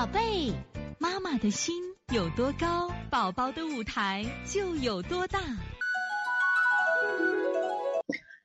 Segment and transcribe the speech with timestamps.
[0.00, 0.54] 宝贝，
[0.98, 1.74] 妈妈的心
[2.10, 5.38] 有多高，宝宝的舞台就有多大。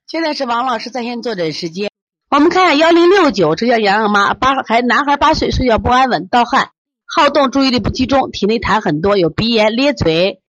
[0.06, 1.90] 现在是王老师在线坐诊时间，
[2.30, 6.72] 我们看一下幺零六九，这叫洋洋妈，八孩男孩八岁，睡觉不安稳，盗汗，
[7.06, 10.42] 好动，注意力不集中，体内痰很多，有鼻炎，咧嘴，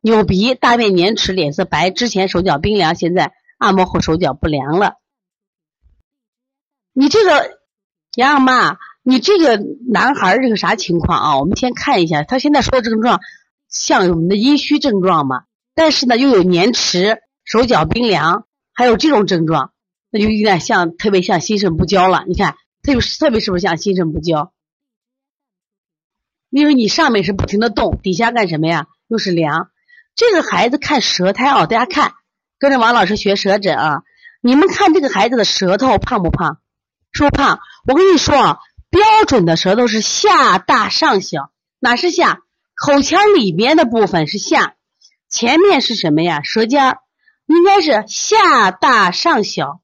[0.00, 4.94] 扭鼻，大便黏迟，脸色白，之前手脚冰凉，现在按摩后手脚不凉了。
[6.94, 7.58] 你这个
[8.14, 11.38] 洋洋妈，你这个男孩这个啥情况啊？
[11.38, 13.20] 我们先看一下，他现在说的症状
[13.68, 15.44] 像我们的阴虚症状嘛，
[15.76, 18.46] 但是呢又有粘迟，手脚冰凉。
[18.76, 19.70] 还有这种症状，
[20.10, 22.24] 那就有点像，特别像心肾不交了。
[22.26, 24.52] 你看，特别特别是不是像心肾不交？
[26.50, 28.88] 因为你上面是不停的动，底下干什么呀？
[29.06, 29.70] 又是凉。
[30.16, 32.14] 这个孩子看舌苔啊，大家看，
[32.58, 34.02] 跟着王老师学舌诊啊。
[34.40, 36.58] 你们看这个孩子的舌头胖不胖？
[37.12, 37.60] 是不是胖？
[37.86, 38.58] 我跟你说啊，
[38.94, 41.50] 标准的舌头是下大上小，
[41.80, 42.42] 哪是下？
[42.76, 44.76] 口腔里边的部分是下，
[45.28, 46.42] 前面是什么呀？
[46.44, 46.98] 舌尖儿。
[47.46, 49.80] 应该是下大上小，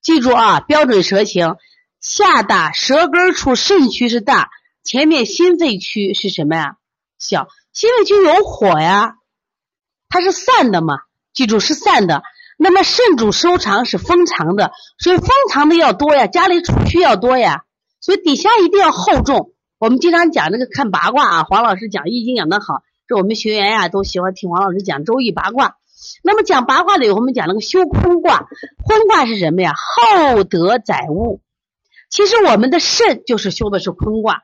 [0.00, 1.56] 记住啊，标准舌形，
[2.00, 4.50] 下大，舌根处肾区是大，
[4.84, 6.76] 前面心肺区是什么呀？
[7.18, 9.16] 小，心肺区有火呀，
[10.08, 11.00] 它是散的嘛，
[11.34, 12.22] 记住是散的。
[12.56, 17.64] 那么肾主收藏是封藏的，所以封藏的要多呀，家里储蓄要多呀，
[18.06, 19.50] 所以底下一定要厚重。
[19.80, 25.74] 我们经常讲这个看八卦啊，黄老师讲易经讲得好，这我们学员呀都喜欢听黄老师讲周易八卦。
[26.22, 28.46] 那么讲八卦的，我们讲那个修坤卦，
[28.84, 29.74] 坤卦是什么呀？
[29.74, 31.40] 厚德载物。
[32.08, 34.42] 其实我们的肾就是修的是坤卦，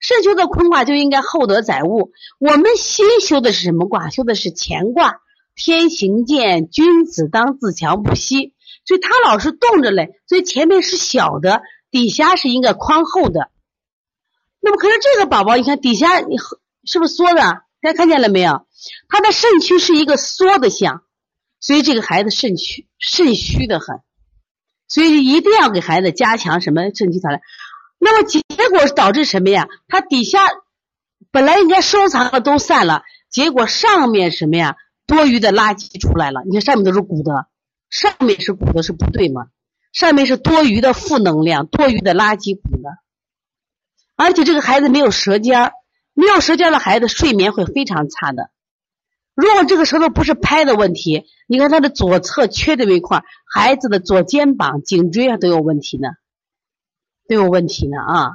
[0.00, 2.10] 肾修的坤卦就应该厚德载物。
[2.40, 4.10] 我们心修的是什么卦？
[4.10, 5.18] 修的是乾卦，
[5.54, 8.54] 天行健，君子当自强不息。
[8.84, 11.62] 所以他老是动着嘞，所以前面是小的，
[11.94, 13.52] 底下是一个宽厚的。
[14.58, 16.38] 那么可是这个宝宝，你看底下你
[16.82, 17.40] 是不是缩的？
[17.80, 18.66] 大家看见了没有？
[19.08, 21.04] 他的肾区是一个缩的象，
[21.60, 24.00] 所以这个孩子肾虚，肾虚的很，
[24.88, 27.36] 所以一定要给孩子加强什么肾气调理。
[28.00, 29.68] 那么结果导致什么呀？
[29.86, 30.48] 他底下
[31.30, 34.74] 本来应该收藏的都散了，结果上面什么呀？
[35.06, 36.42] 多余的垃圾出来了。
[36.44, 37.46] 你看上面都是鼓的，
[37.88, 39.46] 上面是鼓的，是不对吗？
[39.94, 42.90] 上面是多余的负能量，多余的垃圾鼓的，
[44.16, 45.72] 而且这个孩子没有舌尖儿，
[46.12, 48.50] 没有舌尖的孩子睡眠会非常差的。
[49.36, 53.22] 如果这个舌头不是拍的问题，你看他的左侧缺这么一块，
[53.52, 56.08] 孩子的左肩膀、颈椎啊都有问题呢，
[57.28, 58.30] 都有问题呢啊！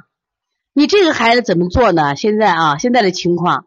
[0.72, 2.16] 你这个孩子怎么做呢？
[2.16, 3.66] 现在啊，现在的情况，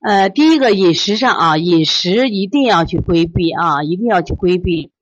[0.00, 4.92] 呃，第一个饮食上啊，饮食一定要去规避啊，一定要去规避。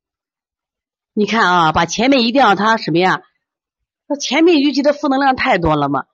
[1.19, 3.23] 你看啊，把前面一定要他什么呀？
[4.07, 6.05] 他前面淤积的负能量太多了嘛？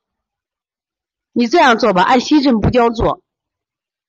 [1.33, 3.21] 你这样做吧，按心肾不交做。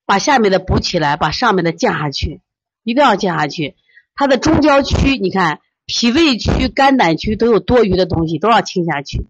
[0.05, 2.41] 把下面的补起来，把上面的降下去，
[2.83, 3.75] 一定要降下去。
[4.13, 9.25] 它的中焦区，你看脾胃区、肝胆区都有多余的东西，都要清下去。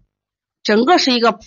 [0.62, 1.38] 整个是一个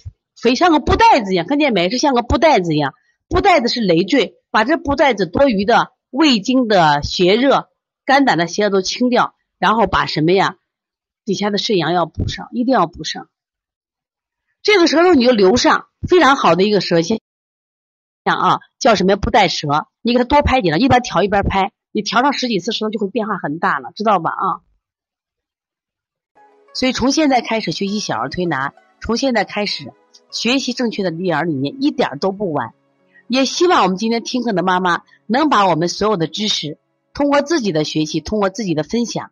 [0.42, 1.92] 肥，像个布袋子一样，看见没？
[1.92, 2.96] 是像个布袋子一样。
[3.30, 7.70] 布袋子是累赘，把这布袋子多余的胃经的邪热、
[8.04, 10.58] 肝胆的邪热都清掉，然后把什么呀？
[11.26, 13.30] 底下的肾阳要补上，一定要补上。
[14.62, 17.20] 这个舌头你就留上，非常好的一个舌线。
[18.24, 19.88] 啊，叫什么不带舌？
[20.02, 24.32] 你给他多拍几张，一边调一边拍，你调上十几次，舌头就会变化很大了，知道吧？
[24.32, 24.46] 啊，
[26.74, 29.94] 所以从现在开始学习小儿推拿，从现在开始
[30.30, 32.74] 学习正确的育儿理念，一点都不晚。
[33.28, 36.78] 也希望我们今天听课的妈妈能把我们所有的知识，
[37.14, 39.32] 通过自己的学习，通过自己的分享，